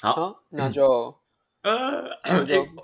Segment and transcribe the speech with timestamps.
[0.00, 1.14] 好，好，那就
[1.62, 2.02] 呃，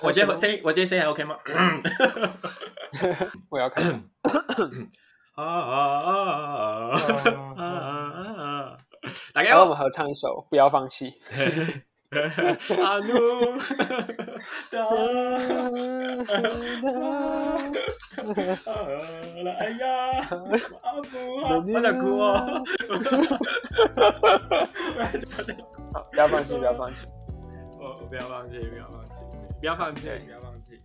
[0.02, 1.36] 我今天声音，我今天声音还 OK 吗？
[3.50, 3.92] 我要开始。
[5.36, 6.10] 啊啊啊
[7.56, 8.78] 啊啊！
[9.34, 11.10] 大家好，我们合唱一首《不要放弃》。
[12.82, 13.58] 阿努，
[19.58, 19.86] 哎呀，
[20.82, 22.62] 阿布，我在哭啊！
[26.10, 27.06] 不要放弃，不要放弃，
[27.78, 29.12] 我，不要放弃，不要放弃，
[29.60, 30.80] 不要放弃，不要放弃。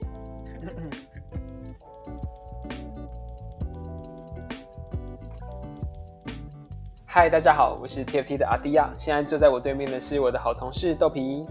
[7.05, 11.47] 嗨，大家好，我是 TFT 的阿迪亚，现在坐在我对面的是我的好同事豆皮。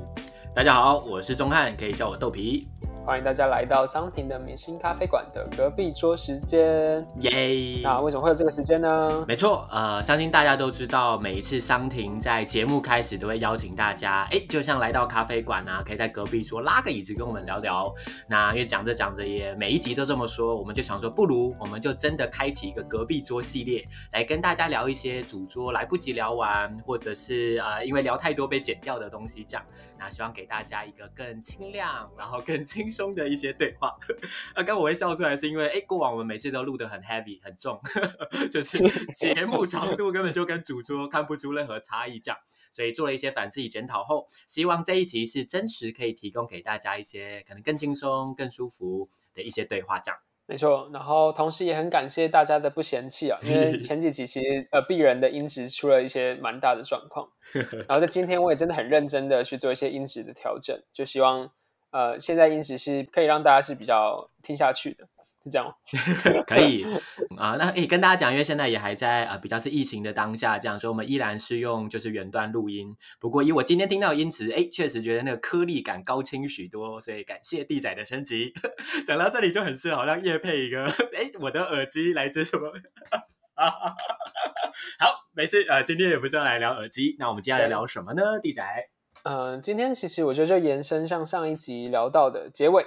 [0.54, 2.68] 大家好，我是钟汉，可以叫我豆皮。
[3.06, 7.80] 欢迎大家来到桑婷的明星咖啡馆的隔壁桌时间，耶！
[7.82, 9.24] 那为什么会有这个时间呢？
[9.26, 17.92] 没错，呃，相信大家都知道，每一次桑婷在节目开始都会邀请大家，哎，就像来到咖啡馆啊，可以在隔壁桌拉个椅子跟我们聊聊。
[18.28, 29.66] 那因为讲着讲着也每一集都这么说，我们就想说，不如我们就真的开启一个隔壁桌系列，来跟大家聊一些主桌来不及聊完，或者是呃因为聊太多被剪掉的东西这样。
[29.98, 33.96] 那希望给大家一个更清亮，然后更轻松的一些对话。
[34.54, 37.80] 啊， 刚我会笑出来，是因为哎，过往我们每次都录得很 heavy 很重，
[38.50, 38.78] 就是
[39.12, 42.38] 节目长度根本就跟主桌看不出任何差异，这样，
[42.72, 50.18] 所以做了一些反思与检讨后，希望这一集是真实可以提供给大家一些可能更轻松、更舒服的一些对话，这样。
[50.46, 57.28] 没错，然后同时也很感谢大家的不嫌弃啊， 因为前几集其实呃敝人的音质出了一些蛮大的状况，
[57.86, 61.52] 然后在今天我也真的很认真的去做一些音质的调整，就希望
[61.90, 65.08] 呃现在音质是可以让大家是比较听下去的。
[65.42, 65.72] 是这样吗
[66.46, 66.84] 可以
[67.38, 67.56] 啊。
[67.58, 72.94] 那诶，跟大家讲，因为现在也还在啊、呃，比较是疫情的当下，这样所以我们依然是用就是远端录音。
[73.18, 78.52] 不过以我今天听到音质，诶，确实觉得那个颗粒感高清许多，所以感谢地仔的升级。
[79.06, 82.70] 讲到这里就很适合，好像业配一个，诶，我的耳机来自什么？
[83.56, 88.38] 好，没事，呃，今天也不是要来聊耳机，那我们接下来聊什么呢？
[88.42, 88.84] 对地仔，嗯、
[89.22, 92.84] 呃，今天其实我觉得就延伸像上一集聊到的结尾。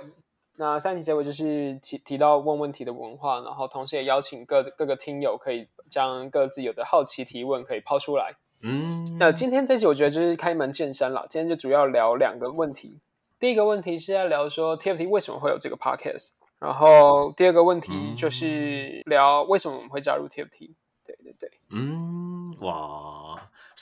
[0.58, 8.30] 那上一集结尾就是提提到问问题的文化，然后同时也邀请各各个听友可以将各自有的好奇提问可以抛出来。
[8.62, 13.00] 嗯，那今天这集我觉得就是开门见山了，今天就主要聊两个问题。
[13.40, 16.30] 第一个问题是在聊说 TFT 为什么会有这个 podcast，
[16.60, 20.72] 然后第二个问题就是聊为什么我们会加入 TFT。
[21.06, 23.23] 对对对，嗯，哇。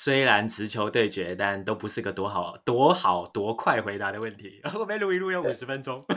[0.03, 4.59] 虽然持球对决，但都不是个多好、多好、多快回答的问题。
[4.65, 6.03] 后面录一录要五十分钟。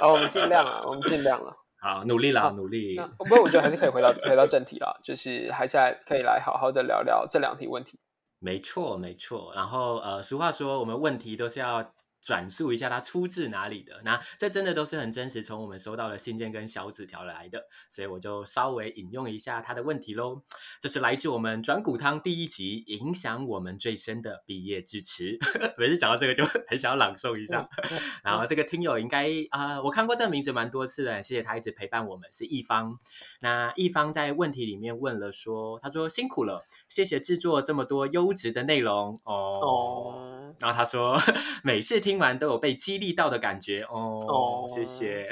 [0.00, 1.56] 好，我们尽量啊，我们尽量了。
[1.80, 3.00] 好，努力了，努力。
[3.18, 7.96] 不过我觉得还是可以回到回到正题了，就是还是来可以来好好的聊聊这两题问题。
[8.40, 9.52] 没错，没错。
[9.54, 11.92] 然后呃，俗话说，我们问题都是要。
[12.28, 20.42] 转述一下它出自哪里的，那这真的都是很真实，从我们收到的信件跟小纸条来的，所以我就稍微引用一下他的问题喽。
[20.78, 25.38] 这是来自我们转骨汤第一集，影响我们最深的毕业致辞。
[25.78, 27.66] 每次讲到这个就很想要朗诵一下。
[28.22, 32.98] 然后这个听友应该啊、呃，我看过这个名字蛮多次的，谢谢他一直陪伴我们，是一方。
[33.40, 39.32] 那一方在问题里面问了说，他说辛苦了，谢谢制作这么多优质的内容哦。
[39.62, 41.18] 哦，然后他说
[41.64, 42.17] 每次听。
[42.18, 45.28] 听完都有被激励到的感觉哦，oh, 谢谢。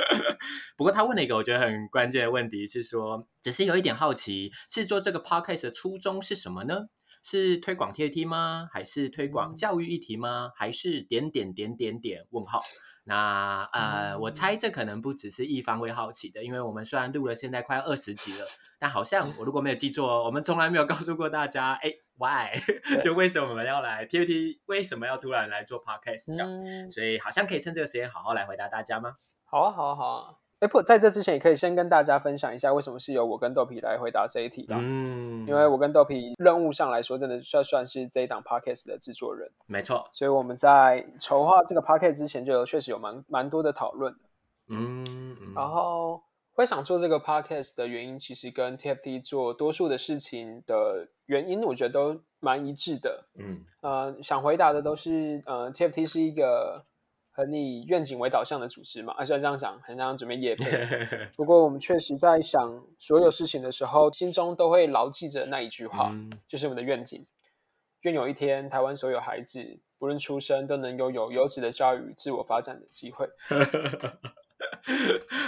[0.76, 6.88] 不过他问了一个我觉得很关键的问题，是说只是有一点好奇，制作这个 podcast 的初衷是什么呢？
[7.22, 8.68] 是推广 TAT 吗？
[8.72, 10.50] 还是推广教育议题吗？
[10.56, 12.60] 还是点点点点点问号？
[13.04, 18.46] 那呃，我猜这可能不只是一方会好奇的，因为我们虽然录了现在快二十集了，
[18.78, 22.52] 但好像我如果没有记错，我们从来没有告诉过大家，哎，why？
[23.02, 26.36] 就为什么我们要来 TAT，为什么要突然来做 podcast？
[26.36, 29.14] 这样，所以好像可以趁这个时间好好来回答大家吗？
[29.44, 30.39] 好啊，好啊，好啊。
[30.60, 34.74] 哎，不，在这之前也可以先跟大家分享一下，为什么是由我跟豆皮来回答这一题的。
[34.78, 39.50] 嗯，因为我跟豆皮任务上来说，真的算算是这一档 podcast 的制作人。
[39.66, 44.14] 没错，所以我们在筹划这个 podcast 之前，就有确实有蛮蛮多的讨论。
[44.68, 46.22] 嗯，嗯，然后
[46.52, 53.24] 会想做这个 podcast 的原因，其实跟 TFT 做多数的事情的原因，我觉得都蛮一致的。
[53.38, 56.84] 嗯，呃，想回答的都是，呃，TFT 是一个。
[57.40, 60.86] 很以愿景为导向的组织嘛，啊，虽然这样讲，很像准备夜配。
[61.36, 67.26] 不过我们确实在想所有事情的时候，心中都会牢记着那一句话，嗯、就是我们的愿景：
[68.02, 73.26] 愿有一天，台湾所有孩子，不论出生，都能拥有优质的教育、自我发展的机会。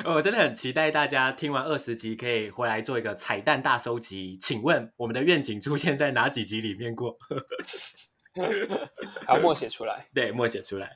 [0.06, 4.38] 我 真的很期待大家听完二十集可以回来做一个彩蛋大收集。
[4.41, 7.17] 请问我们的愿景出现在哪几集里面过？
[9.26, 10.06] 好，默写出来。
[10.14, 10.94] 对，默写出来。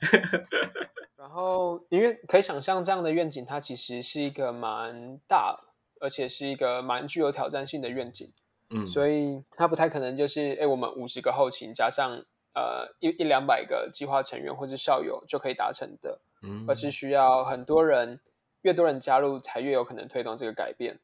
[1.17, 5.59] 然后，因为可以想象这样的愿景，它其实是一个蛮大，
[6.01, 8.33] 而且是一个蛮具有挑战性的愿景。
[8.71, 12.25] 嗯，所以它不太可能就是，哎，我们五十个后勤加上
[12.55, 16.21] 呃一一两百个计划成员或是校友就可以达成的。
[16.43, 18.21] 嗯，而是需要很多人，
[18.63, 20.99] 越多人加入，才越有可能推动这个改变。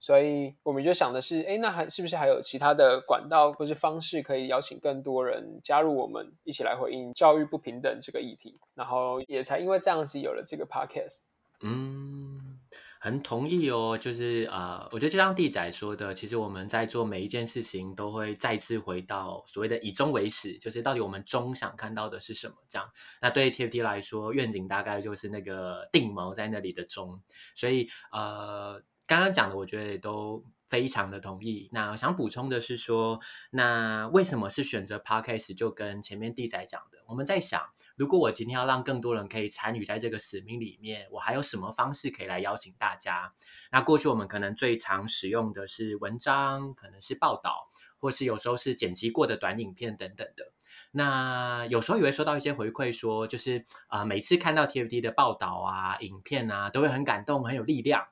[0.00, 8.58] 所以我们就想的是，哎，那还是不是还有其他的管道或是方式，可以邀请更多人加入我们，一起来回应教育不平等这个议题？
[8.74, 11.22] 然后也才因为这样子有了这个 podcast。
[11.62, 12.58] 嗯。
[13.00, 22.56] 很同意哦，就是啊、我觉得就像地仔说的，其实我们在做每一件事情，都会再次回到所谓的以终为始，就是到底我们终想看到的是什么？
[22.68, 22.90] 这样，
[23.22, 27.22] 那对于 TFT 来说，愿景大概就是那个定锚在那里的终。
[27.54, 30.44] 所以呃，刚刚讲的，我觉得也都。
[30.68, 31.70] 非常的同意。
[31.72, 33.20] 那想补充的是说，
[33.50, 35.56] 那为什么是选择 Podcast？
[35.56, 37.62] 就跟前面地仔讲的，我们在想，
[37.96, 43.32] 如果我今天要让更多人可以参与在这个使命里面，我还有什么方式可以来邀请大家？
[43.72, 50.52] 那过去我们可能最常使用的是文章，可能是报道，或是有时候是剪辑过的短影片等等的。
[50.90, 58.06] 那有时候也会收到一些回馈，说就是啊、每次看到 TFT 的报道啊、影片啊，都会很感动，很有力量。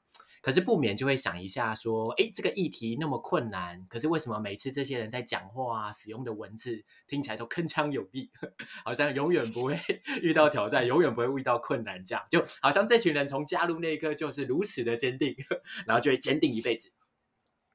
[0.47, 8.31] 可是不免就会想一下，说，哎，这个议题那么困难，可是为什么每次这些人在讲话啊，使用的文字听起来都铿锵有力，
[8.85, 9.77] 好像永远不会
[10.23, 15.35] 遇到挑战，永远不会遇到困难，这样就好像这群人从加入那一刻就是如此的坚定，
[15.85, 16.93] 然后就会坚定一辈子。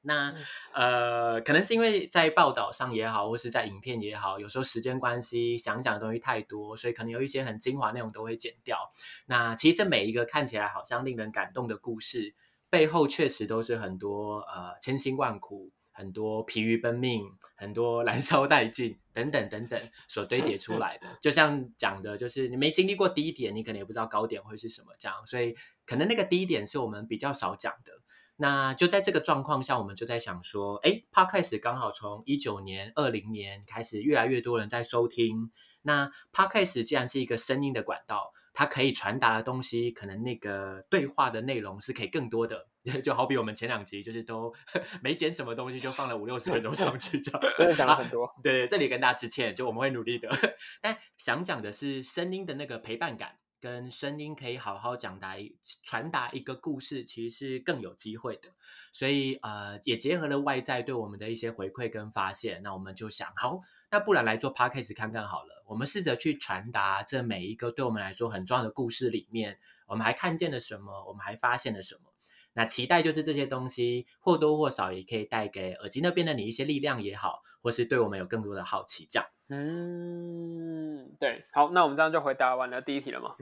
[0.00, 0.34] 那
[0.72, 8.90] 呃，可能是因为在报道上也好，或是在影片也好，有时候时间关系，想讲的东西太多，所以可能有一些很精华内容都会剪掉。
[9.26, 12.34] 那其实这每一个看起来好像令人感动的故事。
[12.72, 17.22] 背后确实都是很多呃千辛万苦，很多疲于奔命，
[17.54, 19.78] 很多燃烧殆尽等等等等
[20.08, 21.06] 所堆叠出来的。
[21.20, 25.14] 就像讲的，就是你没经历过低点，你可能也不知道高点会是什么这样。
[25.26, 25.54] 所以
[25.84, 27.92] 可能那个低点是我们比较少讲的。
[28.36, 35.52] 那就在这个状况下，我们就在想说，哎，Podcast 刚好从一九年、二零年开始，越来越多人在收听。
[35.82, 38.32] 那 Podcast 既然是一个声音的管道。
[38.52, 42.66] 它可以传达的东西，可能那个对话的内容是可以更多的，
[43.02, 44.52] 就好比我们前两集就是都
[45.02, 48.24] 没剪什么东西，就放了五六十分钟上去，这样真的讲了很多。
[48.24, 50.28] 啊、对，这里跟大家致歉，就我们会努力的。
[50.82, 55.36] 但想讲的是声音的那个陪伴感，跟声音可以好好讲达
[55.82, 58.50] 传达一个故事，其实是更有机会的。
[58.92, 63.60] 所以呃，也结合了外在对我们的一些回馈跟发现，那我们就想好。
[63.92, 65.62] 那不然来做 podcast 看看好了。
[65.66, 71.04] 我们试着去传达这每一个对我们来说很重要的故事里面，我们还看见了什么？
[71.06, 72.10] 我们还发现了什么？
[72.54, 79.26] 那期待就是这些东西或多或少也可以带给耳机那边的你一些力量也好，或是对我们有更多的好奇这样。
[79.54, 83.34] 嗯，对，好，那我们这样就回答完了第一题了吗？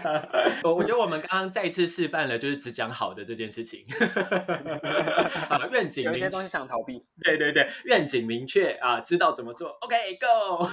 [0.62, 3.86] 我我觉得我们刚刚再一次示范了，就是只讲好的这件事情。
[5.48, 7.02] 啊，愿景明确，有一些东西想逃避。
[7.24, 9.70] 对对对，愿景明确啊，知道怎么做。
[9.80, 10.68] OK，Go。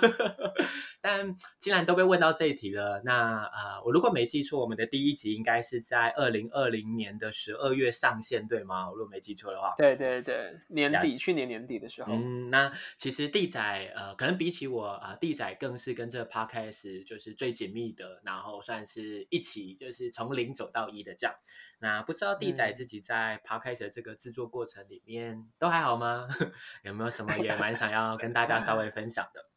[1.00, 3.13] 但既然都被问到这一题了，那
[3.46, 8.89] 啊，我如果没记错，我们的第一集应该是在二零二零年的十二月上线，对吗？
[8.89, 9.75] 我如果没记错的话。
[9.78, 12.12] 对对对，年底，去年年底的时候。
[12.12, 21.36] 嗯，那其实地仔呃，可能比起我啊，地仔更是跟这个 podcast 就是最紧密的，然后算是一起就是从零走到一的这样。
[21.79, 26.27] 那不知道地仔自己在 podcast 的这个制作过程里面、嗯、都还好吗？
[26.84, 29.50] 有没有什么也蛮想要跟大家稍微分享的？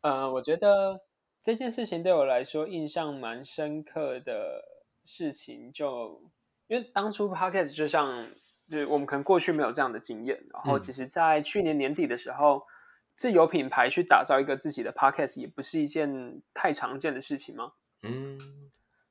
[0.00, 1.02] 呃，我觉得
[1.42, 4.64] 这件事情对我来说印象蛮深刻的
[5.04, 6.30] 事情就，就
[6.68, 8.26] 因为当初 podcast 就像
[8.72, 12.58] 就是我们可能过去没有这样的经验，然后其实在去年年底的时候。
[12.58, 12.62] 嗯
[13.14, 17.72] 自有品牌去打造一个自己的 podcast 也不是一件太常见的事情吗？
[18.02, 18.38] 嗯，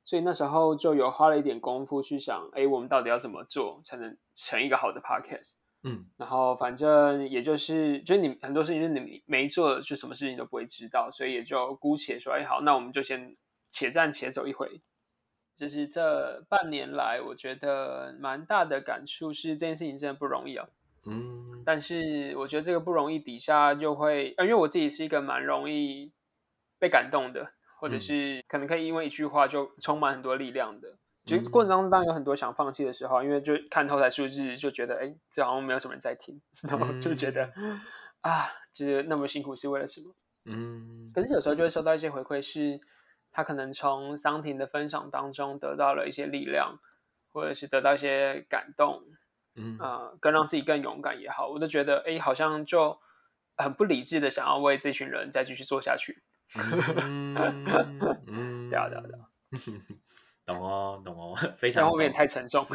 [0.04, 5.52] 所以那时候就有花了一点功夫去想，哎，我们到底要怎么做才能成一个好的 podcast？
[5.84, 13.36] 嗯，然后反正也就是，就是你很多事情是你没做，就什么事情都不会知道，所以也就姑且说，哎，好，那我们就先
[13.70, 14.82] 且战且走一回。
[15.62, 20.66] 就是这半年来，我觉得蛮大的感触是，这件事情真的不容易啊。
[21.06, 26.10] 嗯，但是我觉得这个不容易，底下又会，呃，因为我自己是一个蛮容易
[26.80, 30.96] 被感动的，或者是可能可以因为一句话就充满很多力量的。
[31.26, 37.48] 其实过程当中当然有很多想放弃的时候，因为就看后台数字就觉得，哎，这好像没有什么人在听， 然后就觉得
[38.22, 40.12] 啊，就是那么辛苦是为了什么？
[40.46, 42.80] 嗯，可是有时候就会收到一些回馈是，
[43.32, 46.78] 他可能从桑婷的分享当中得到了一些力量，
[47.32, 49.02] 或者是得到一些感动，
[49.56, 53.00] 嗯，呃，更让自己更勇敢也好，我都觉得，哎，好像就
[53.56, 56.22] 很不理智的想要为这群人再继续做下去。
[56.54, 57.34] 嗯，
[58.68, 59.28] 对啊，对啊，对啊。
[60.44, 61.88] 懂哦，懂哦，非常。
[61.88, 62.66] 后面太沉重。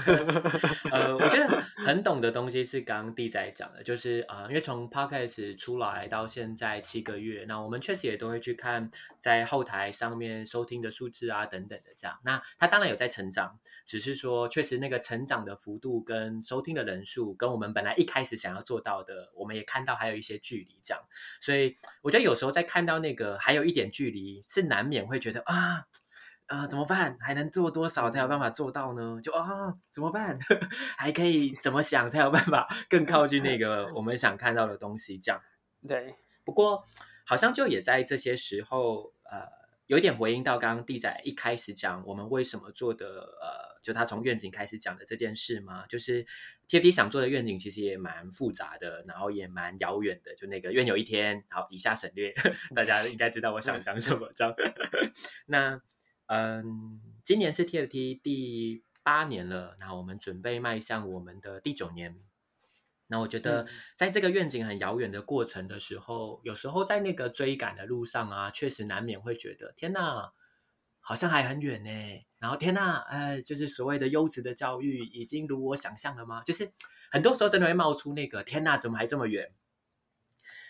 [0.90, 12.18] 呃，我觉得很懂的东西是刚刚弟仔讲的，就是啊、呃，因为从 Podcast 出来到现在七个月，那我们确实也都会去看在后台上面收听的数字啊等等的这样。
[12.24, 21.04] 那他当然有在成长，只是说确实那个成长的幅度跟收听的人数，跟我们本来一开始想要做到的，我们也看到还有一些距离这样。
[21.42, 25.88] 所以我觉得有时候在看到那个还有一点距离，是难免会觉得啊。
[26.48, 27.18] 啊、呃，怎么办？
[27.20, 29.20] 还能做多少才有办法做到呢？
[29.22, 30.40] 就啊、哦，怎么办？
[30.98, 35.18] 还可以怎么想才有办法更靠近那个我们想看到的东西？
[35.20, 35.42] 这样
[35.88, 36.16] 对。
[36.46, 36.86] 不过
[37.26, 39.46] 好像就也在这些时候，呃，
[39.88, 46.26] 有点回应到刚刚弟仔一开始讲我们为什么做的，呃，就他从愿景开始讲的这件事嘛，就是
[46.70, 50.34] TFT 想做的愿景其实也蛮复杂的，然后也蛮遥远的。
[50.36, 52.34] 就那个愿有一天，好，以下省略，
[52.74, 54.32] 大家应该知道我想讲什么。
[54.34, 54.56] 这样，
[55.48, 55.82] 那。
[56.28, 62.20] 嗯，今年是 TFT 第八年了，那我们准备迈向我们的第九年。
[63.08, 63.66] 那我觉得，
[63.96, 70.34] 在这个愿景很遥远的过程的时候，有时候在那个追赶的路上啊，确实难免会觉得，天哪，
[71.00, 71.90] 好像还很远呢。
[72.38, 76.44] 然后，天哪，呃，就是所谓的优质的教育，已经如我想象了吗？
[76.44, 76.74] 就是
[77.10, 79.54] 很多时候真的会冒出那个，天哪，怎么还这么远？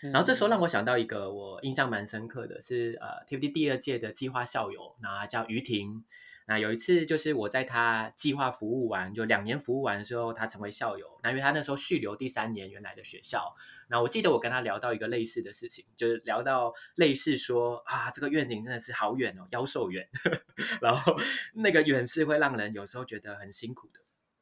[0.00, 6.04] 然后这时候让我想到一个我印象蛮深刻的是，呃 TVD 第二届的计划校友，那叫于婷。
[6.46, 11.20] 那有一次就是我在他计划服务完，就两年服务完的时候，他成为校友。
[11.22, 13.54] 那因为他那时候续留第三年原来的学校。
[13.88, 20.08] 那我记得我跟他聊到一个类似的事情，就是聊到类似说啊，这个愿景真的是好远哦，妖兽远。
[20.80, 21.14] 然后
[21.52, 24.00] 那个远是会让人有时候觉得很辛苦的。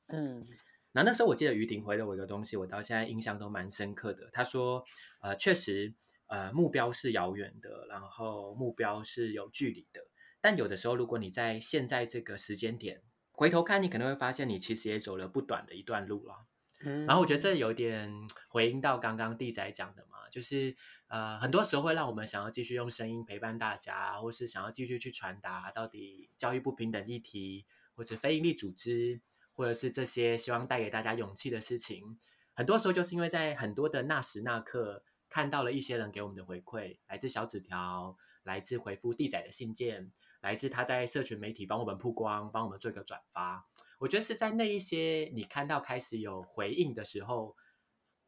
[0.09, 0.47] 嗯。
[0.97, 4.31] 那那时候我记得于婷回了我一个东西，我到现在印象都蛮深刻的。
[4.33, 4.83] 他说，
[5.21, 5.93] 呃，确实，
[6.27, 10.01] 呃，目标是遥远的，然后目标是有距离的。
[10.41, 16.47] 但有的时候，如果你在现在这个时间点回头看，你可能会发现你其实也走了不短的一段路了。
[16.81, 18.11] 嗯，然后我觉得这有点
[18.49, 20.75] 回应到刚刚弟仔讲的嘛，就是
[21.09, 29.21] 呃，很多时候会让我们想要继续用声音陪伴大家，或是想要继续去传达到底教育不平等议题，或者非营利组织。
[29.57, 32.19] 或者是这些希望带给大家勇气的事情，
[32.55, 43.67] 很多时候就是因为在很多的那时那刻看到了一些人给我们的回馈，来自小纸条，来自回复地仔的信件，来自他在社群媒体帮我们曝光，帮我们做一个转发。
[43.99, 47.57] 我觉得是在那一些你看到开始有回应的时候。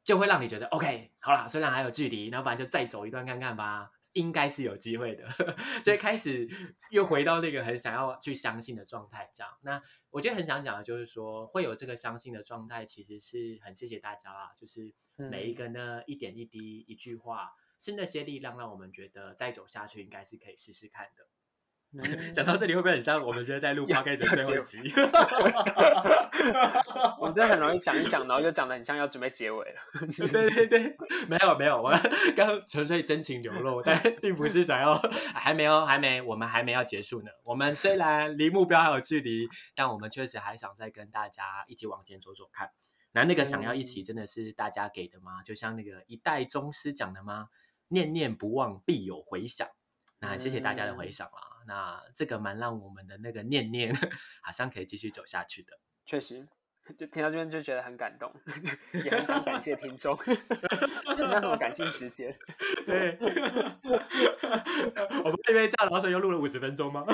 [0.09, 5.29] 就会让你觉得 OK，好啦，虽然还有距离，那不然就再走一段看看吧，应该是有机会的。
[5.85, 6.49] 所以开始
[6.91, 9.53] 又回到那个很想要去相信的状态，这样。
[9.61, 14.55] 那我觉得很想讲的就是说，会有这个相信的状态，其实是很谢谢大家啦。
[14.57, 21.27] 就是每一个呢，一点一滴，一句话，是那些力量，让我们觉得再走下去，应该是可以试试看的。
[22.35, 24.93] 讲、嗯、到这里会不会很像我们现在在录 podcast 的最后一集？
[27.19, 29.81] 我们真的很容易讲一讲，然后就讲的很像要准备结尾了。
[30.17, 30.97] 对对对，
[31.29, 31.91] 没有没有，我
[32.37, 34.95] 刚纯粹真情流露，但并不是想要，
[35.33, 37.31] 还没有还没，我们还没要结束呢。
[37.47, 42.71] 我们虽然离目标还有距离，但我们确实还想再跟大家一起往前走走看。
[43.13, 45.43] 那那个想要一起，真的是大家给的吗？
[45.43, 47.49] 就像那个一代宗师讲的吗？
[47.89, 49.67] 念念不忘，必有回响。
[50.21, 51.58] 那谢谢大家的回响啦。
[51.69, 53.95] 那这个蛮让我们的那个念念
[54.41, 55.79] 好像可以继续走下去的。
[56.07, 56.49] 确实，
[56.97, 58.33] 就听到这边就觉得很感动，
[59.05, 60.19] 也很想感谢听众。
[61.19, 62.35] 那什么感性时间？
[62.87, 63.19] 对，
[65.23, 67.05] 我们这边这样，老师又录了五十分钟吗？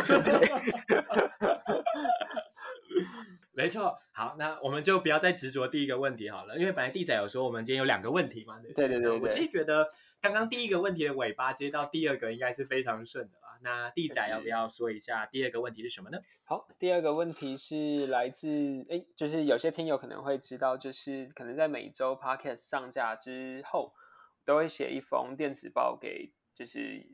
[3.56, 8.61] 没错，好，那我们就不要再执着第一个问题好了，因为本来弟仔有说我们今天有两个问题嘛。
[8.61, 13.38] 对对对，对，对，我其实觉得刚刚第一个问题的尾巴接到第二个应该是非常顺的。
[13.64, 16.18] 那弟仔要不要说一下第二个问题是什么呢？
[16.44, 23.94] 好，第二个问题是来自哎，就是有些听友可能会知道，就是可能在每周 podcast 上架之后，
[24.44, 27.06] 都会写一封电子报给，就是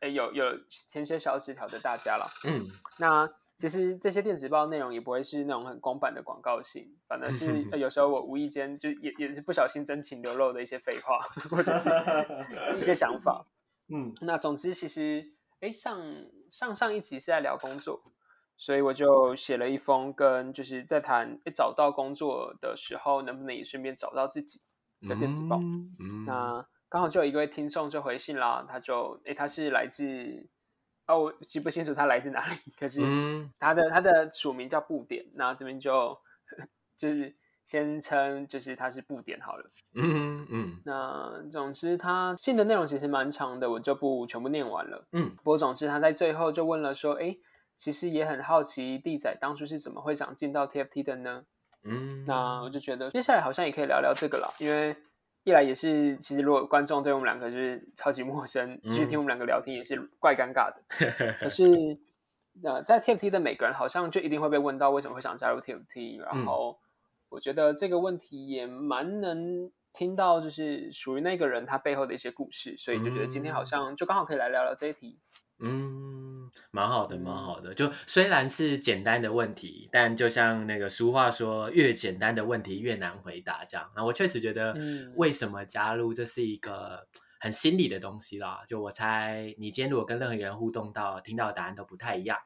[0.00, 0.44] 哎有有
[0.88, 2.24] 填写小纸条的大家了。
[2.44, 2.64] 嗯，
[2.98, 11.18] 那其实这些电子报内容也不会是那种很公版的广告信，反而是有时候我无意间就也也是不小心真情流露的一些废话，
[11.50, 11.90] 或者是
[12.78, 13.44] 一些想法。
[13.88, 15.32] 嗯，那总之其实。
[15.60, 16.00] 哎，上
[16.50, 18.02] 上上一集是在聊工作，
[18.56, 24.60] 所以我就写了一封跟就是在谈诶找到工作的时候能不能也顺便找到自己
[25.08, 25.56] 的电子报。
[25.58, 30.48] 嗯嗯、那刚好就有一位听众就回信啦，他就哎他是来自
[31.06, 33.00] 哦，我记不清楚他来自哪里，可是
[33.58, 36.18] 他的、嗯、他的署名叫布点，那这边就
[36.98, 39.70] 就是先称就是他是布点好了。
[39.92, 40.80] 嗯嗯。
[40.86, 45.06] 那总之他信的内容其实蛮长的，我就不全部念完了。
[45.12, 45.28] 嗯。
[45.36, 47.36] 不过总之他在最后就问了说，哎，
[47.76, 51.44] 其实也很好奇弟仔当初是怎么会想进到 TFT 的呢？
[51.82, 52.24] 嗯。
[52.24, 54.96] 那我就觉得接下来好像也可以聊聊这个了，因为。
[55.46, 60.82] 一来也是，其实如果观众对我们两个就是超级陌生，继续听我们两个聊天也是怪尴尬的。
[60.98, 61.96] 嗯、可是，
[62.64, 66.76] 呃，在 TFT 的每个人好像就一定会被问到为什么会想加入 TFT，然后
[67.36, 75.20] 我觉得这个问题也蛮能听到，就是属于那个人他背后的一些故事，所以就觉得今天好像就刚好可以来聊聊这一题。
[75.58, 77.74] 嗯，蛮好的，蛮好的。
[77.74, 83.90] 就虽然是简单的问题，但就像那个俗话说，越简单的问题越难回答这样。
[83.94, 84.74] 那我确实觉得，
[85.16, 87.06] 为什么加入，这是一个
[87.38, 88.62] 很心理的东西啦。
[88.66, 92.38] 就我猜，你今天如果跟任何一个人互动到，听到的答案都不太一样。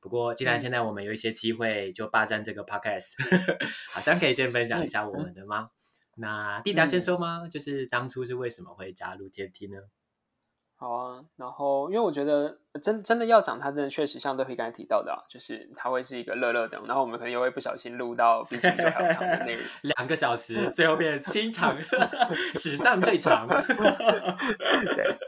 [0.00, 3.14] 不过，既然现在我们有一些机会，就霸占这个 podcast，
[3.92, 5.70] 好像可以先分享一下我们的吗？
[6.16, 7.46] 那弟仔先说吗？
[7.50, 9.80] 就是当初是为什么会加入 TFT 呢？
[10.80, 21.76] 好啊，然后因为我觉得真真的要讲，它真的确实像德皮刚才提到的啊，就是它会是一个乐乐等，然后我们可能又会不小心录到比这个还要长的内容， 两个小时，最后变新长，
[22.54, 23.48] 史上最长。
[23.48, 25.18] 对，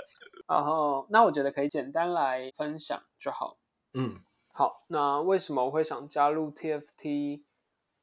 [0.46, 3.58] 然后那我觉得可以简单来分享就好。
[3.94, 4.20] 嗯，
[4.60, 7.44] 好，那为什么我会想加入 TFT？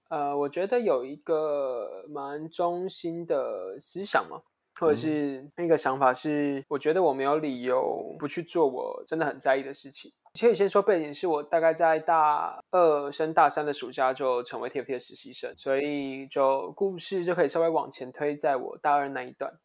[0.09, 4.41] 呃，我觉得有一个蛮中心的思想嘛。
[4.79, 10.11] 或者是那个想法是，我觉得我没有理由不去做我真的很在意的事情。
[10.39, 19.59] 可以先说背景，是我大概在大二升大三的暑假就成为 TFT 的实习生，所以就故事就可以稍微往前推，在我大二那一段。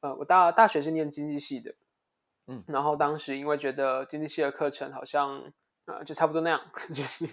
[0.00, 1.72] 呃，我大大学是念经济系的，
[2.48, 5.52] 嗯，然后当时因为觉得经济系的课程好像
[5.98, 6.60] 呃就差不多那样，
[6.94, 7.26] 就是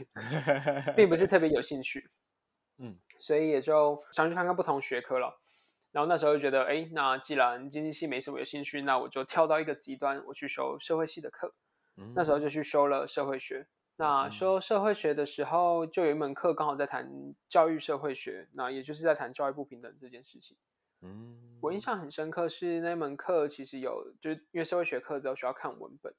[0.96, 2.10] 并不是特别有兴趣，
[2.78, 5.40] 嗯，所以也就想去看看不同学科了。
[5.92, 11.52] 然后那时候就觉得，哎，那既然经济系没什么有兴趣，那我就跳到一个极端，我去修社会系的课。
[11.98, 13.68] 嗯、那时候就去修了社会学。
[13.96, 17.10] 那修社会学的时候，就有一门课刚好在谈
[17.50, 20.56] 教育社会学，那也就是在谈教育不平等这件事情。
[21.02, 26.14] 嗯，我印象很深刻是那门课其实有，就是因为社会学课都需要看文本。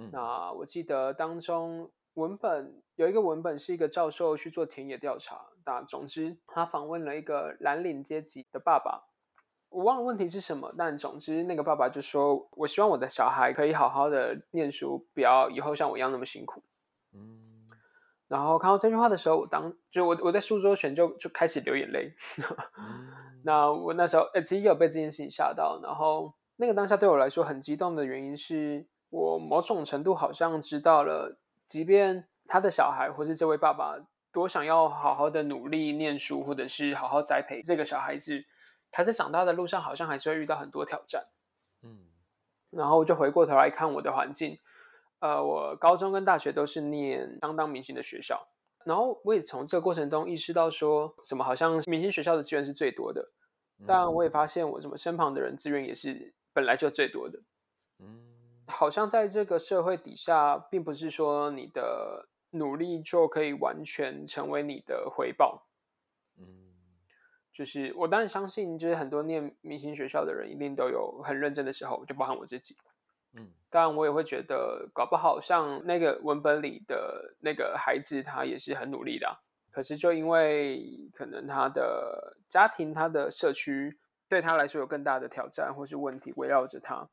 [0.00, 9.08] 嗯，那我记得当中文本有一个文本是一个教授去做田野调查，那总之他访问了一个蓝领阶级的爸爸。
[9.68, 16.60] 我忘了问题是什么，但总之那个爸爸就说：“我希望我的小孩可以好好的念书，不要以后像我一样那么辛苦。”
[17.14, 17.70] 嗯，
[18.26, 22.12] 然后看到这句话的时候，我当就我我在书桌前就就开始流眼泪。
[22.78, 23.12] 嗯、
[23.46, 31.36] 那我那时候诶其实也有被这件事情吓到，然后那个当下对我来说很激动的原因是我某种程度好像知道了，
[31.68, 33.96] 即便他的小孩或是这位爸爸
[34.32, 38.44] 多想要好好的努力念书，或者是好好栽培这个小孩子。
[38.92, 41.24] 他在长大的路上，好像还是会遇到很多挑战。
[41.82, 42.08] 嗯，
[42.70, 44.58] 然后我就回过头来看我的环境，
[45.20, 48.48] 呃，我高中跟大学都是念相当明星的学校，
[48.84, 53.30] 然后我也从这个过程中意识到，说什么好像明星学校的资源是最多的，
[53.86, 57.38] 但我也发现我什么身旁的人资源也是本来就最多的。
[58.00, 58.29] 嗯，
[58.70, 65.66] 好像在这个社会底下，并不是说你的努力就可以完全成为你的回报。
[66.38, 66.46] 嗯
[67.52, 72.74] 就是我当然相信，就是很多念明星学校的人一定都有很认真的时候，就包含我自己。
[73.34, 79.36] 嗯，当然我也会觉得，搞不好像那个文本里的那个孩子，他也是很努力的啊。
[79.70, 87.08] 可是就因为可能他的家庭、他的社区对他来说有更大的挑战或是问题围绕着他，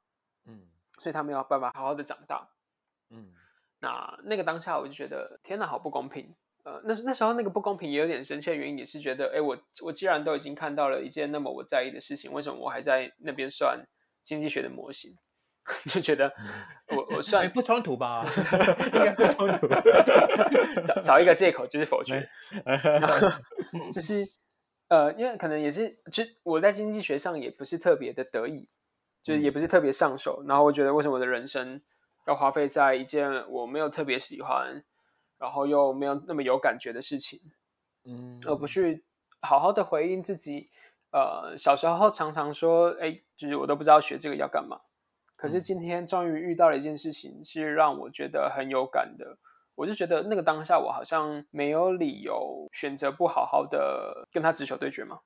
[0.46, 0.62] 嗯，
[0.99, 2.47] 所以他没有办法好好的长大。
[3.10, 3.31] 嗯，
[3.79, 6.36] 那那个当下我就觉得，天哪，好不公平。
[6.63, 13.81] 呃，那那时候那个不公平也有点生气的原因，也是觉得，哎，我我既然都已经看到了一件那么我在意的事情，为什么我还在那边算
[14.23, 15.15] 经济学的模型？
[15.88, 16.31] 就觉得
[16.88, 18.25] 我我算 不冲突吧，
[18.93, 19.67] 应该不冲突，
[20.86, 22.25] 找找一个借口就是否决，
[23.93, 24.25] 就是
[24.88, 28.65] 呃，因为可能也是，其实我在经济学上也不是特别的得意，
[29.28, 31.82] 就是也不是特别上手，然后我觉得为什么我的人生
[32.28, 34.84] 要花费在一件我没有特别喜欢。
[35.40, 37.40] 然后又没有那么有感觉的事情，
[38.06, 39.06] 嗯，而不去
[39.40, 40.72] 好好的回应自己。
[41.12, 44.82] 呃，小时候常常说，哎，就是我都不知道学这个要干嘛。
[45.36, 49.38] 可是今天终于遇到了一件事情，是让我觉得很有感的。
[49.76, 55.20] 我就觉得那个当下，我好像没有理由选择不好好的跟他直球对决嘛。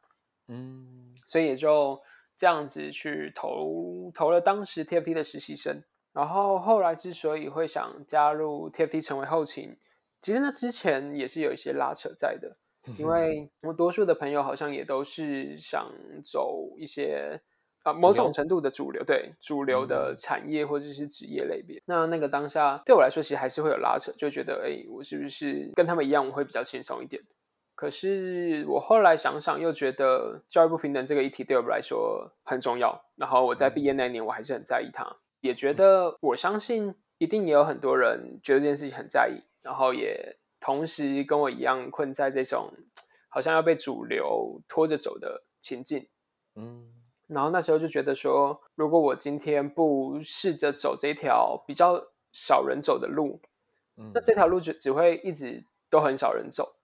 [0.49, 2.01] 嗯，所以也就
[2.35, 5.81] 这样子去投投了当时 TFT 的实习生。
[6.13, 9.73] 然后后来之所以会想加入 TFT 成为后勤，
[10.21, 12.53] 其实那之前也是有一些拉扯在的，
[12.97, 15.89] 因为我多数的朋友好像也都是想
[16.21, 17.39] 走一些
[17.83, 21.81] 啊某种程度的主流，对主流的产业或者是职业类别。
[21.85, 27.23] 那那个当下对我来说，其实还是会有拉扯，就觉得哎，我是不是跟他们一样，我会比较轻松一点？
[27.81, 33.03] 可是我后来想想，又觉得教育不平等这个议题对我们来说很重要。
[33.15, 35.03] 然后我在毕业那年，我还是很在意它。
[35.39, 42.71] 也觉得，我相信一定也有很多人觉得这件事情很在意，然后也同时跟我一样困在这种
[43.29, 46.07] 好像要被主流拖着走的情境。
[46.57, 46.87] 嗯，
[47.29, 51.99] 然后那时候就觉得说，如果我今天不试着走这条比较
[52.31, 53.41] 少人走的路，
[53.97, 56.75] 嗯，那这条路就只会一直都很少人走，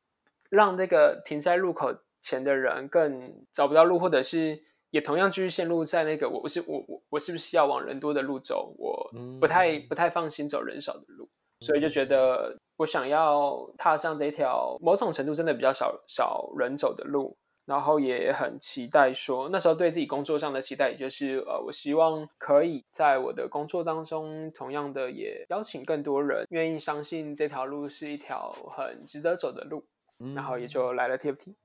[0.49, 4.63] 让那个停在路口前的人更找不到路，或者是。
[4.89, 8.73] 也同样继续陷入在那个我不是我我我是不是要往人多的路走？
[8.79, 11.29] 我不太不太放心走人少的路，
[11.59, 29.85] 所以就觉得我想要踏上这条某种程度真的比较少少人走的路，然后也很期待说那时候对自己工作上的期待，也就是呃，我希望可以在我的工作当中，同样的也邀请更多人愿意相信这条路是一条很值得走的路，
[30.17, 31.55] 然后也就来了 TFT。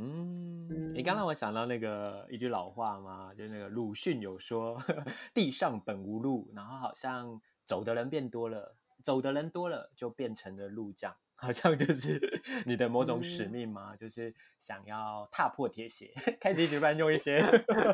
[0.00, 12.20] 嗯，你刚让我想到那个一句老话嘛，就是那个鲁迅有说呵呵“地上本无路”，然后好像走的人变多了，走的人多了就变成了路这样，好像就是
[12.66, 17.38] 你的某种使命嘛，嗯、就是想要踏破铁鞋， 开始一直搬用一些，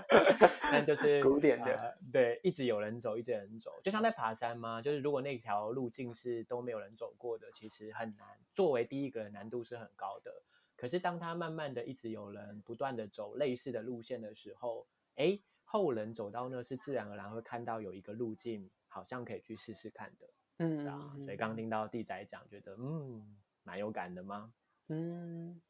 [0.72, 10.33] 但就是古典的、呃，对，一直有人走，一直有人走，就像在爬山嘛，就是如果那条路径是都没有人走过的，其实很难，作为第一个难度是很高的。
[10.76, 20.26] 可是，当他慢慢的一直有人不断的走类似的路线的时候，哎，后人走到那是自然而然会看到有一个路径，好像可以去试试看的，
[20.58, 23.22] 嗯啊，所以刚听到弟仔讲，觉得嗯，
[23.64, 24.50] 蛮有感的吗？
[24.88, 25.60] 嗯，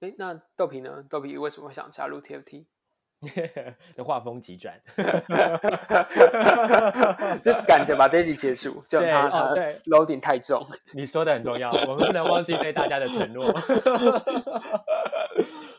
[0.00, 1.04] 哎，那豆皮呢？
[1.08, 2.66] 豆皮为什么会想加入 TFT？
[3.96, 4.80] 的 画风急转，
[7.42, 9.54] 就赶着把这一集结束，就他他
[9.86, 10.64] loading 太重。
[10.94, 13.52] 你说的很重要，我们不能忘记对大家的承诺。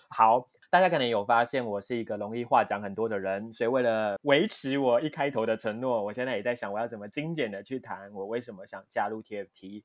[0.10, 9.84] 好，大家可能有发现我是一个容易话讲很多的人，所以为了维持我一开头的承诺，我现在也在想我要怎么精简的去谈我为什么想加入 TFT。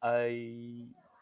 [0.00, 0.28] 呃，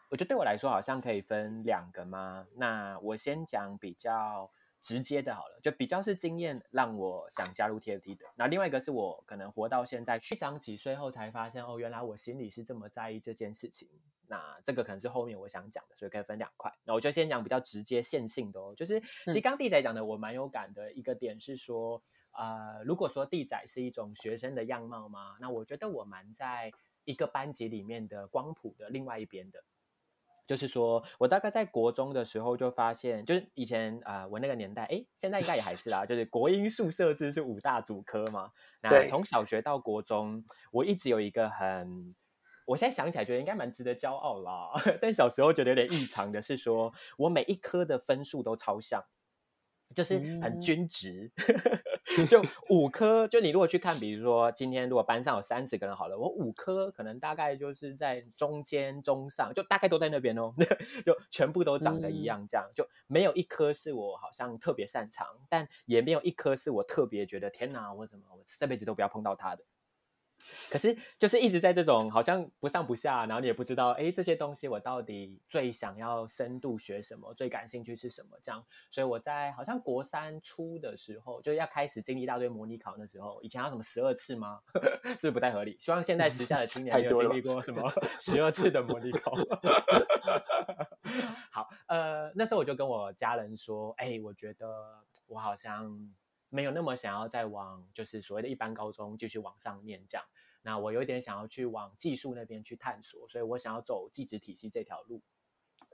[0.09, 2.47] 我觉得对我来说好像可以分两个吗？
[2.55, 4.51] 那我先讲比较。
[4.83, 8.25] 直接的好了，就比较是经验让我想加入 TFT 的。
[8.35, 13.87] 那另外一个是我可能活到现在，去长几岁后才发现，哦，原来我心里是这么在意这件事情。
[14.31, 16.71] 那这个可能是后面我想讲的，所以可以分两块。
[16.85, 22.01] 那我就先讲比较直接线性的哦，就是其实刚地仔讲的，我蛮有感的一个点是说，
[22.39, 26.71] 嗯、呃，如果说地仔是一种学生的样貌嘛，那我觉得我蛮在
[27.03, 29.61] 一个班级里面的光谱的另外一边的。
[30.47, 38.51] 就是说，我大概在国中的时候就发现，就是以前啊、呃，我那个年代，哎，现在应该也还是啦，就是国英数设置是五大主科嘛。
[38.81, 42.15] 那从小学到国中，我一直有一个很，
[42.65, 44.71] 我现在想起来觉得应该蛮值得骄傲啦。
[45.01, 49.03] 但小时候觉得有点异常的是说， 我每一科的分数都超像，
[49.95, 51.31] 就是很均值。
[52.17, 60.53] 嗯就五科，就你如果去看，比如说今天如果班上有三十个人好了，我五科可能大概就是在中间中上，就大概都在那边哦，
[61.05, 69.63] 就全部都长得一样，这样就没有一科是我好像特别擅长，但也没有一科是我特别觉得天哪，我怎么我这辈子都不要碰到它的。
[70.69, 78.37] 可是就是一直在这种好像不上不下，然后你也不知道，哎，这些东西我到底最想要深度学什么，最感兴趣是什么？
[78.41, 82.91] 这样，所以我在好像国三初的时候，就要开始经历一大堆模拟考。
[82.97, 84.59] 的时候以前要什么十二次吗？
[85.03, 85.77] 是不是不太合理？
[85.79, 89.31] 希望现在时下的青年 没有经历过什么 十二次的模拟考。
[91.51, 94.67] 好，呃，那时候我就跟我家人说，哎，我觉得
[95.27, 96.13] 我好像。
[96.51, 100.25] 没有那么想要再往就是所谓的一般高中继续往上念这样，
[100.61, 105.23] 那我有点想要去往技术那边去探索，所以我想要走技职体系这条路。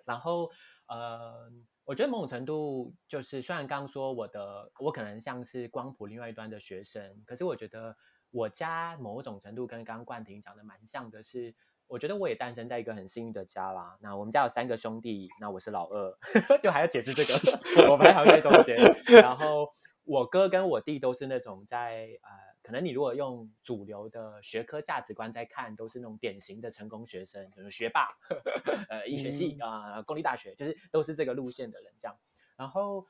[0.03, 0.49] 然后，
[0.87, 1.51] 呃，
[1.85, 7.95] 我觉得某种程度就是，虽然刚刚说我的我可能像是光谱另外一端的学生，可是我觉得
[8.31, 11.53] 我家某种程度跟刚刚冠廷讲的蛮像的是，
[11.87, 13.97] 我觉得我也诞生在一个很幸运的家啦。
[14.01, 16.17] 那我们家有三个兄弟，那我是老二，
[16.63, 18.75] 就还要解释这个， 我排行在中间，
[19.21, 19.67] 然后。
[20.07, 22.29] 我哥跟我弟都是那种在呃，
[22.63, 32.17] 可能你如果用主流的学科价值观在看，都是那种典型的成功学生，就是学霸，呵 呵呃，医学系啊、呃，公立大学，就是都是这个路线的人这样。
[32.55, 33.05] 然后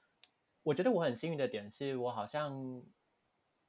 [0.64, 2.84] 我觉得我很幸运的点是，我好像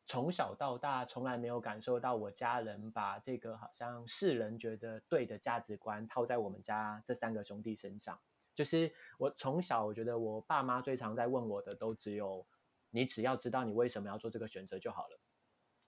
[0.07, 8.19] 从小到大从来没有感受到我家人把这个好像世人觉得对的价值观套在我们家这三个兄弟身上。
[8.55, 12.45] 就是我从小，我觉得我爸妈最常在问我的都只有，
[12.91, 15.19] 你只要知道你为什么要做这个选择就好了。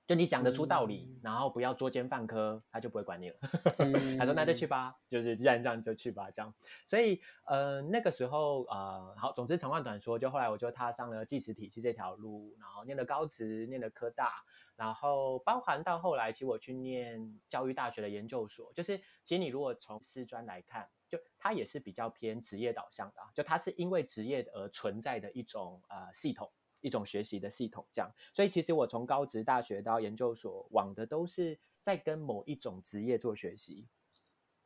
[0.07, 3.37] 就你讲得出道理，嗯、然后不要作奸犯科，他就不会管你了。
[3.79, 6.53] 嗯、 他说那就去吧，就是既然这样就去吧，这样。
[6.85, 26.51] 所以呃那个时候呃好，总之长话短说，就后来我就踏上了技职体系这条路，然后念了高职，念了科大，然后包含到后来，其实我去念教育大学的研究所，就是其实你如果从师专来看，就它也是比较偏职业导向的，就它是因为职业而存在的一种呃系统。
[26.81, 33.87] 一种学习的系统，这样，所以其实我从高职、大学到研究所，往的都是在跟某一种职业做学习。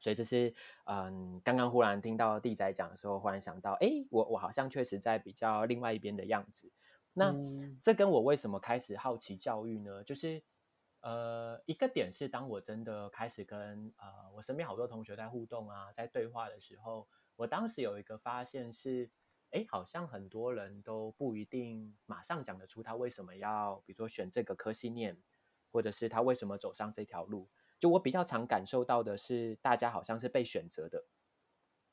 [0.01, 6.71] 所以这是，嗯，刚刚忽然听到弟仔讲的时候，忽然想到，哎，我我好像确实在比较另外一边的样子。
[7.15, 10.05] 那、嗯、这跟我为什么开始好奇教育呢？
[10.05, 10.43] 就是，
[11.01, 19.11] 呃，一个点是，当我真的开始跟呃我身边好多同学在互动啊，在对话的时候，我当时有一个发现是。
[19.55, 25.17] 哎，好像很多人都不一定马上讲得出他为什么要，比如说选这个科系念，
[25.71, 27.49] 或者是他为什么走上这条路。
[27.79, 31.05] 就我比较常感受到的是，大家好像是被选择的，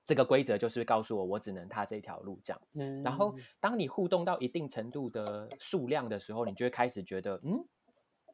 [0.04, 2.62] 这个规则就是告诉我，我只能踏这条路这样。
[2.74, 7.64] 嗯，然后当你互动到一定程度的数量的时候，你就会开始觉得，嗯，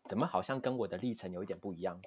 [0.05, 2.01] 怎么好像跟我的历程有一点不一样。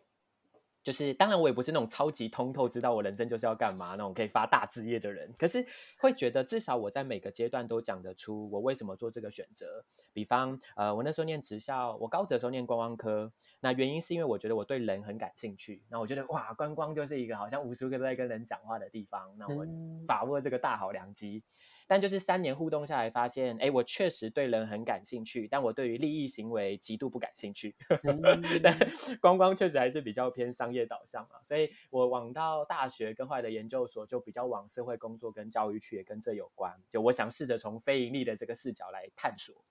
[0.83, 5.31] 就是，当然我也不是那种超级通透，知道我人生就是要干嘛那种可以发大志业的人。
[5.39, 5.65] 可是
[5.99, 9.85] 会觉得，至少我在每个阶段都讲得出我为什么做这个选择。
[10.13, 15.83] 比方，呃，我那时候念职校，我高职的时候念观光科，那原因是因为我觉得我对人很感兴趣。
[15.89, 19.33] 那我觉得哇，观光就是一个好像无时无刻都在跟人讲话的地方。
[19.37, 19.67] 那我
[20.07, 21.43] 把握这个大好良机。
[21.91, 27.75] 但就是三年互动下来，发现，哎，我确实对人很感兴趣，但我对于利益行为极度不感兴趣。
[28.63, 28.73] 但
[29.21, 36.81] 光光确实还是比较偏商业导向嘛，所以我往到大学跟后来的研究所，就比较往社会工作跟教育去，也跟这有关。
[36.89, 39.65] 就我想试着从非盈利的这个视角来探索。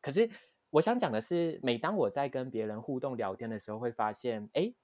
[0.00, 0.28] 可是
[0.70, 4.74] 我想讲的是，每当我在跟别人互动聊天的时候，会发现，哎，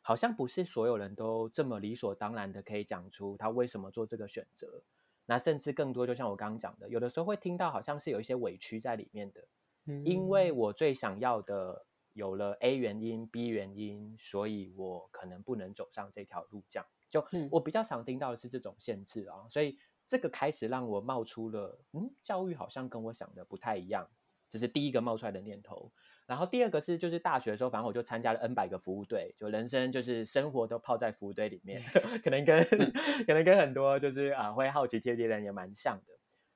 [0.00, 4.82] 好像不是所有人都这么理所当然的可以讲出他为什么做这个选择。
[5.26, 9.46] 那甚至更多，就像我刚刚讲的，有的时候会听到好像是有一些委屈在里面的，
[9.86, 16.62] 嗯，因为我最想要的有了 A 原因、B 原因，所以我可能不能走上这条路。
[16.68, 24.08] 这样，就我比较常听到的是这种限制啊，所以这个开始让我冒出了，嗯，教育好像跟我想的不太一样，
[24.48, 25.92] 这是第一个冒出来的念头。
[26.26, 31.80] 然后第二个是，就是大学的时候，反正我就参加了 N 百个服务队，就人生就是生活都泡在服务队里面，
[32.24, 36.14] 可能跟可能跟很多就是啊会好奇 TFT 的人也蛮像的。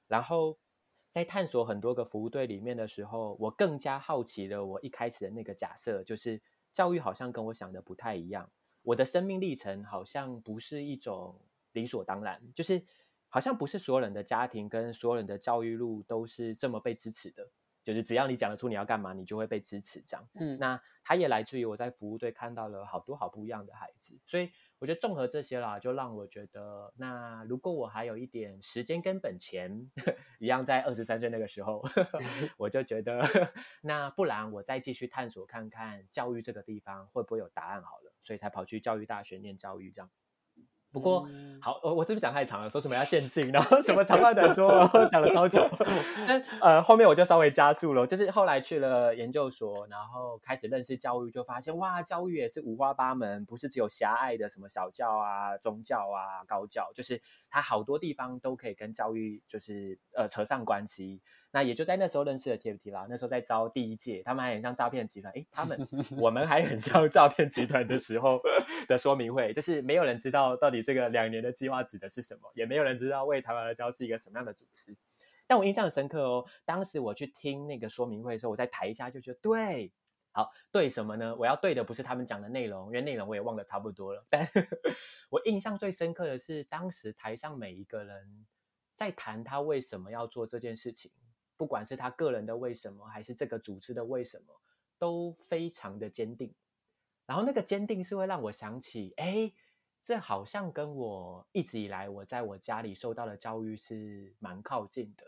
[0.09, 0.59] 然后
[1.09, 4.65] 在探索很多个服务队里面的时候，我更加好奇了。
[4.65, 8.51] 我一开始的那个假设就是教育好像跟我想的不太一样，
[8.83, 11.41] 我的生命历程好像不是一种
[11.73, 12.83] 理所当然，就是
[13.29, 17.49] 好像不是所有人的家庭跟所有人的教育路都是这么被支持的。
[17.93, 20.27] 就是只要你讲得出你要干嘛，你就会被支持这样。
[20.35, 29.91] 嗯，那它也来自于我在服务队看到了好多好不一样的孩子，所以我觉得综合这些啦，就让我觉得，那如果我还有一点时间跟本钱，
[30.39, 31.85] 一样在二十三岁那个时候，
[32.57, 33.23] 我就觉得，
[33.83, 40.11] 那不然我再继续探索看看教育这个地方会不会有答案好了，所以才跑去教育大学念教育这样。
[40.93, 41.29] 不过
[41.61, 42.71] 好，我我是不是讲太长了？
[42.71, 45.69] 说什么要线性，然后什么长话短说， 讲了超久。
[46.27, 61.21] 但呃，后面我就稍微加速了，就是后来去了研究所，然后开始认识教育，就发现哇，教育也是五花八门，不是只有狭隘的什么小教啊、宗教啊、高教，就是它好多地方都可以跟教育就是呃扯上关系。
[61.53, 63.07] 那也就在那时候认识了 TFT 啦。
[63.11, 68.41] 那时候在招第一届，他们还很像诈骗集团，诶，他们 我们还很像诈骗集团的时候
[68.87, 74.97] 的说明会，就是没有人知道到底这个两年的计划指的是什么，也没有人知道为台湾而教是一个什么样的组织。
[75.47, 79.91] 但我印象很深刻哦，当时我去听那个说明会的时候，我在台下就觉得对，
[80.31, 81.35] 好，对什么呢？
[81.37, 84.25] 我要对的不是他们讲的内容，因为内容我也忘得差不多了。
[84.31, 84.47] 但
[85.29, 88.47] 我印象最深刻的是，当时台上每一个人
[88.95, 91.11] 在谈他为什么要做这件事情。
[91.61, 94.59] 不管是他个人的为什么，还是这个组织的为什么，
[94.99, 96.55] 都非常的坚定。
[97.27, 99.53] 然后那个坚定是会让我想起，哎，
[100.01, 105.27] 这好像跟我一直以来我在我家里受到的教育是蛮靠近的。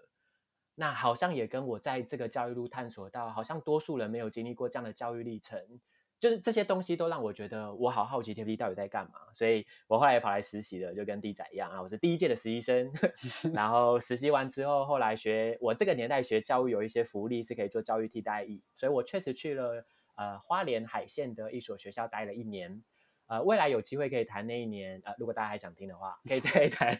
[0.75, 5.79] 那好像也跟我在这个教育路探索到，好像多数人没有经历过这样的教育历程，
[6.22, 12.92] 就是这些东西都让我觉得我好好奇 TFT 到底在干嘛，所以我后来也跑来实习了，就跟弟仔一样啊，我是第一届的实习生。
[13.52, 22.85] 然后实习完之后，后来学我这个年代学教育有一些福利是可以做教育替代役，所以我确实去了呃花莲海线的一所学校待了一年。
[23.26, 26.96] 呃，未来有机会可以谈那一年，呃，如果大家还想听的话，可以再谈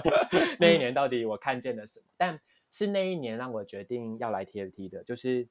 [0.58, 2.06] 那一年到底我看见了什么。
[2.16, 5.46] 但是那一年让我决定要来 TFT 的，就是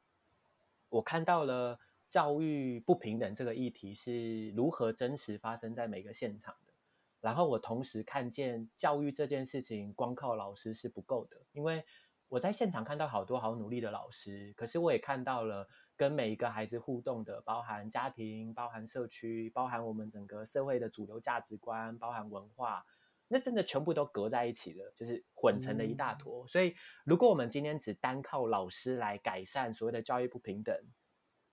[0.89, 1.77] 我看到了。
[2.12, 6.74] 教育不平等这个议题是如何真实发生在每个现场的？
[7.21, 11.86] 然后我同时看见教育这件事情，光靠老师是不够的，因为
[12.28, 22.86] 我在现场看到好多好努力的老师，可是我也看到了跟每一个孩子互动的，包含家庭、包含社区、包含我们整个社会的主流价值观、包含文化，
[23.30, 26.45] 那真的全部都隔在一起了，就是混成了一大坨。
[26.50, 30.76] 所以，如果我们今天只单靠老师来改善所谓的教育不平等，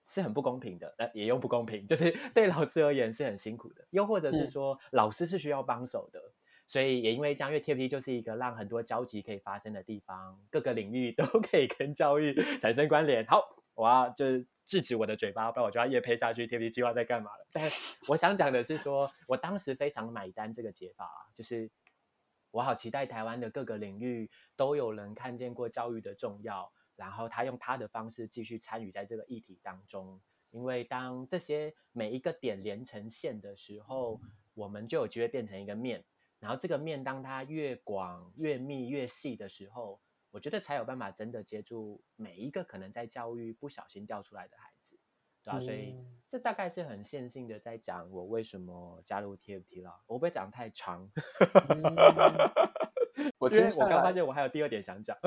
[0.09, 6.19] 是很不公平的，呃，也用不公平， 就是对老师而言是很辛苦的，又或者是说、嗯、老师是需要帮手的，
[6.67, 13.23] 所以也因为这样，因为 TFT 就是一个让很多交集可以发生的地方，各个领域都 可以跟教育产生关联。
[13.27, 13.43] 好，
[13.75, 16.47] 我要就是制止我的嘴巴，不然我就要夜配下去。
[16.47, 17.45] TFT 计划在干嘛了？
[17.53, 17.63] 但
[18.07, 21.69] 我想讲的是说，我当时非常买单这个解法啊，就是
[22.49, 26.71] 我好期待台湾的各个领域都有人看见过教育的重要。
[26.99, 30.19] 然后他用他的方式继续参与在这个议题当中，
[30.51, 34.19] 因为当这些每一个点连成线的时候，
[34.53, 36.03] 我们就有机会变成一个面。
[36.39, 44.99] 然后这个面当它越广、越密、越细的时候，我觉得才有办法真的接住每一个可能在教育不小心掉出来的孩子，
[45.45, 45.57] 对吧？
[45.57, 45.61] 嗯。
[45.61, 45.95] 所以
[46.27, 50.01] 这大概是很线性的在讲我为什么加入 TFT 了。
[50.05, 51.09] 我不会讲太长。
[51.69, 52.88] 嗯
[53.37, 55.17] 我觉得我刚发现我还有第二点想讲，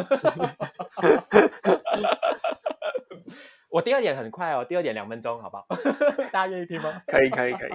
[3.71, 5.67] 我第二点很快哦，第二点两分钟，好不好？
[6.31, 7.03] 大家愿意听吗？
[7.09, 7.73] 可以，可以，可以。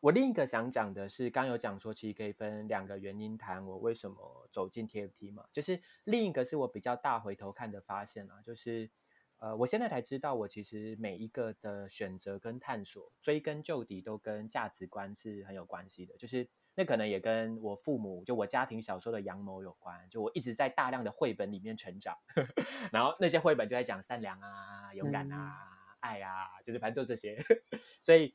[0.00, 8.90] 我另一个想讲的是，刚有讲说，其实可以分两个原因谈我为什么走进 TFT 嘛，就是另一个是我比较大回头看的发现啊，就是
[9.38, 16.48] 呃，我现在才知道，我其实每一个的选择跟探索，追根究底都跟价值观是很有关系的，就是。
[16.74, 20.08] 那可能也跟我父母，就我家庭小时候的阳谋有关。
[20.08, 22.16] 就我一直在大量的绘本里面成长，
[22.90, 27.38] 然后那些绘本就在讲善良啊、勇敢啊、嗯、爱啊，就是反正就这些。
[28.00, 28.34] 所以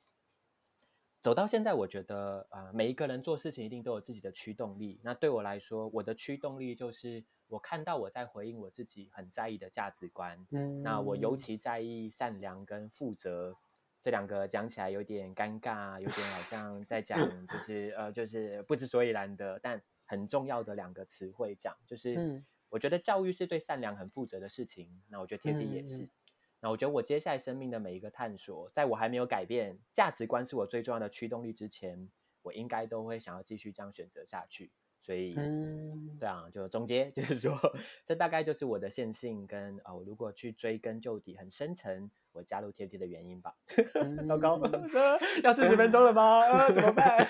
[1.19, 4.99] 走到现在，我觉得呃，每一个人做事情一定都有自己的驱动力。
[5.03, 10.45] 那对我来说，我的驱动力就是我看到我在回应我自己很在意的价值观。
[10.51, 13.55] 嗯，那我尤其在意善良跟负责。
[13.99, 26.07] 这两个讲起来有点尴尬，有点好像在讲，就是呃，就是不知所以然的，但很重要的两个词汇讲，就是我觉得教育是对善良很负责的事情，那我觉得 TFT 也是，
[26.59, 32.09] 那我觉得我接下来生命的每一个探索，在我还没有改变价值观是我最重要的驱动力之前，
[32.41, 34.71] 我应该都会想要继续这样选择下去。
[34.99, 37.55] 所以，嗯，对啊，就总结就是说，
[38.03, 43.51] 这大概就是我的线性跟哦，如果去追根究底，很深层，我加入 TFT 的原因吧。
[43.95, 44.61] 嗯、 糟糕，
[45.43, 46.45] 要四十分钟了吗？
[46.47, 47.27] 啊、怎么办？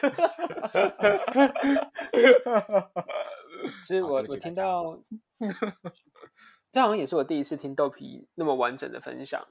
[3.83, 5.01] 其实 我我听到，
[6.71, 9.47] 这好像也是我第一次听豆皮那么完整的分享。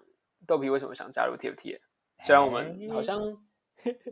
[0.47, 1.81] 豆皮为什么想加入 TFT？
[2.25, 3.21] 虽然我们好像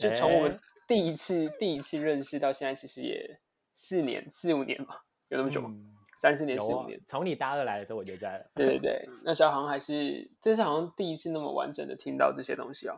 [0.00, 3.40] 就从我们第一次第一次认识到现在，其实也。
[3.76, 5.68] 四年四五年吧，有那么久吗？
[5.68, 5.93] 嗯、
[6.24, 6.98] 三四年四五年。
[7.06, 8.46] 从你大二来的时候我就在了。
[8.54, 12.94] 对对对，那时候好像还是，这是好像第一次那么完整的听到这些东西哦。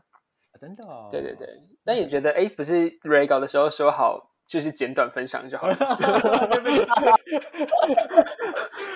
[0.53, 1.09] 啊、真的哦。
[1.11, 1.49] 对对对，
[1.85, 5.75] 但也觉得，哎，不是 Ray 搞的时候说好，就是简短分享就好了。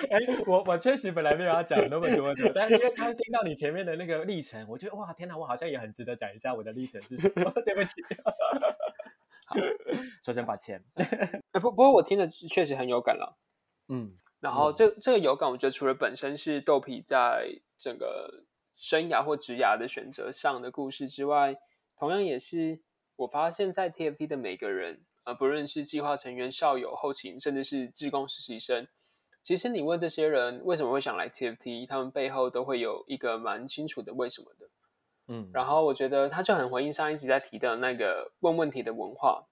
[0.09, 0.17] 哎，
[0.47, 7.51] 我我确实本来没有要讲那么多的，但是因为刚听到你前面的那个历程，我觉得哇，天哪，我好像也很值得讲一下我的历程是什么。
[7.65, 7.95] 对不起。
[10.23, 10.81] 首先抱歉，
[11.51, 13.35] 不不过我听的确实很有感了，
[13.89, 18.43] 嗯，然后这这个有感，我觉得除了本身是豆皮在整个
[18.75, 21.55] 生涯或职涯的选择上的故事之外，
[21.95, 22.81] 同样也是
[23.15, 28.87] 我发现，在 TFT 的每个人，呃，不论是计划成员、校友、后勤，甚至是志工实习生，
[29.43, 34.67] 其实你问这些人为什么会想来 TFT，他们背后都会有一个蛮清楚的为什么的。
[35.27, 39.45] 嗯，然后我觉得他就很回应上一集在提的那个问问题的文化，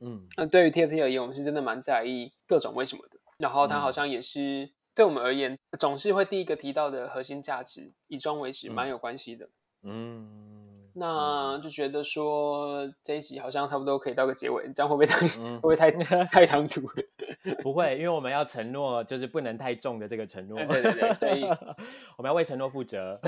[0.00, 3.15] 嗯，那对于 TFT 而言，我们是真的蛮在意各种为什么的。
[3.38, 9.48] 然后他好像也是对我们而言，总是会第一个提到的核心价值，以终为始，蛮有关系的。
[9.82, 15.90] 嗯，那就觉得说这一集好像差不多可以到个结尾，这样会不会太、嗯、会不会太
[16.26, 16.80] 太唐突？
[17.62, 20.58] 不会，因为我们要承诺，就是不能太重的这个承诺。
[20.64, 21.44] 对对对，所以
[22.16, 23.20] 我们要为承诺负责。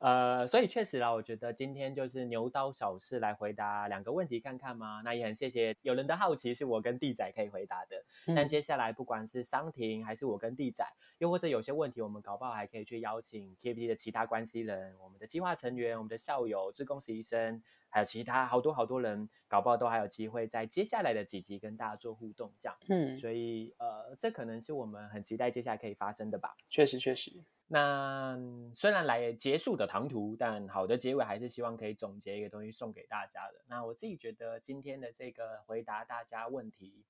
[0.00, 5.00] 呃，所以确实啦，我觉得今天就是牛刀小试来回答两个问题看看嘛？
[5.04, 7.96] 那也很谢谢有人的好奇是我跟弟仔可以回答的。
[8.26, 10.86] 嗯、但接下来不管是商庭还是我跟弟仔，
[11.18, 22.76] 又或者有些问题，我们搞不好还可以去邀请 KPT 的其他关系人，我们的计划成员、我们的校友、志工实习生，还有其他好多好多人，搞不好都还有机会在接下来的几集跟大家做互动，这样。
[22.88, 26.54] 嗯，所以呃，这可能是我们很期待接下来可以发生的吧。
[26.68, 27.32] 确实，确实。
[27.68, 28.38] 那
[28.74, 33.64] 虽然来结束的唐突，但好的结尾还是希望可以总结一个东西送给大家的。
[33.66, 37.04] 那我自己觉得今天的这个回答大家问题，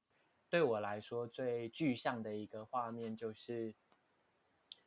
[0.48, 3.74] 对我来说最具象的一个画面就是，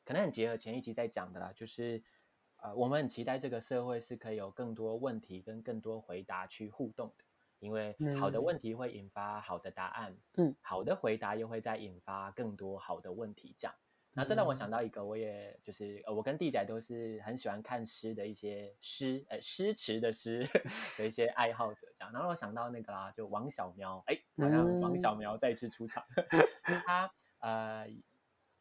[0.04, 2.02] 可能很结合前一集在讲的啦，就是
[2.58, 7.24] 呃，我们很期待这个社会是可以有更多问题跟更多回答去互动的，
[7.60, 13.76] 因为好的问题会引发好的答案，嗯，好的回答又会再引发更多好的问题，这样。
[14.12, 20.46] 那这让我想到一个，我也就是呃，我跟弟仔都是很喜欢看诗的一些诗，呃，诗词的诗
[20.98, 22.12] 的一些爱好者，这样。
[22.12, 26.04] 然后我想到那个啦，就王小苗，哎，好像王小苗再次出场，
[26.86, 27.88] 他呃，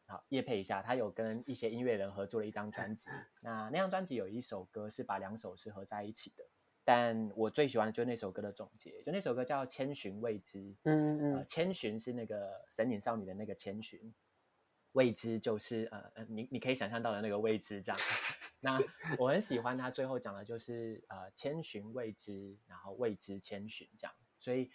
[0.05, 3.09] 好，叶配一下，他有跟一些音乐人合作了一张专辑。
[3.41, 6.43] 那那张专辑有一首歌是把两首诗合在一起的，
[6.85, 14.13] 但我最喜欢的就是那首歌的总结，就那首歌叫《千寻未知》，嗯嗯，呃，千寻是那个神隐少女的那个千寻。
[14.93, 17.99] 未知就是呃你你可以想象到的那个未知这样。
[18.61, 18.79] 那
[19.17, 24.13] 我很喜欢他最后讲的就是呃千寻未知，然后未知千寻这样。
[24.39, 24.69] 所以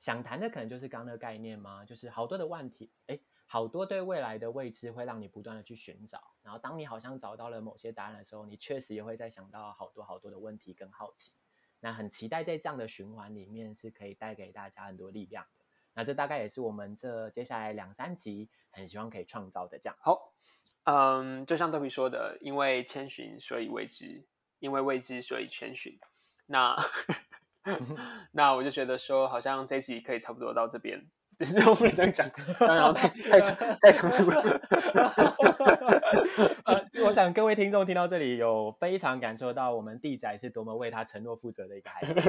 [0.00, 1.84] 想谈的可能就是刚刚的概念吗？
[1.84, 6.22] 就是好多的问题，哎，好多对未来的未知会让你不断的去寻找。
[6.42, 11.32] 然后当你好像找到了某些答案的时候，你确实也会在想到好多好多的问题跟好奇。
[11.80, 15.64] 那很期待在这样的循环里面是可以带给大家很多力量的。
[15.94, 19.96] 那这大概也是我们这接下来两三集很希望可以创造的这样。
[20.00, 20.32] 好，
[20.84, 24.24] 嗯，就像豆皮说的，因为千寻所以未知，
[24.60, 25.98] 因为未知所以千寻。
[26.46, 26.76] 那
[28.32, 31.04] 那我就觉得说，好像这一集可以差不多到这边。
[31.38, 32.28] 就是我不能这样讲，
[32.58, 34.42] 然后太太长太长出了。
[36.64, 42.20] 呃，我想各位听众听到这里有非常感受到我们弟仔是多么为他承诺负责的一个孩子，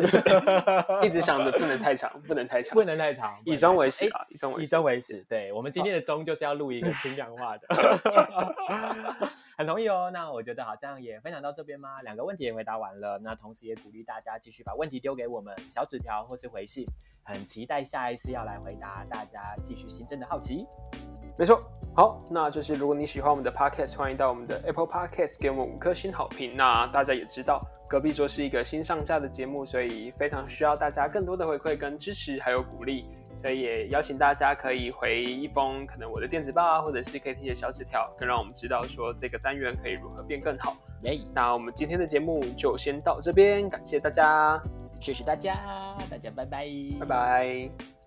[1.04, 5.26] 一直想着不能太长，不能太长，不能太长，以终为始啊，以终为以终为始。
[5.28, 7.68] 对，我们今天的 终就是要录一个轻量化的，
[9.58, 10.12] 很同意哦。
[10.14, 12.04] 那我觉得好像也分享到这边吗？
[12.04, 16.86] 两个问题也回答完了，那同时也鼓励大家继续把问题丢给我们，小纸条或是回信。
[17.30, 20.66] 很期待下一次要来回答大家继续新增的好奇。
[21.38, 21.62] 没错，
[21.96, 26.58] 好，那就是如果你喜欢我们的 podcast，欢迎到我们的 Apple Podcast 给我们五颗星好评。
[26.58, 33.06] 那大家也知道，隔壁桌是一个新上架的节目，所以非常需要大家更多的回馈跟支持，还有鼓励。
[33.38, 40.76] 所以也邀请大家可以回一封可能我的电子报啊，或者是 KT 的小纸条，更让我们知道说这个单元可以如何变更好。
[41.04, 44.62] 耶，那我们今天的节目就先到这边，感谢大家。
[45.00, 45.56] 谢谢大家，
[46.10, 46.68] 大家拜拜，
[47.00, 47.99] 拜拜。